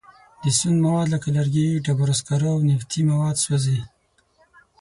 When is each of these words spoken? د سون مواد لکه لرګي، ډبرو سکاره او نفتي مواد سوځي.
د 0.43 0.45
سون 0.57 0.75
مواد 0.85 1.07
لکه 1.15 1.27
لرګي، 1.37 1.69
ډبرو 1.85 2.13
سکاره 2.19 2.47
او 2.55 2.59
نفتي 2.69 3.01
مواد 3.11 3.35
سوځي. 3.43 3.79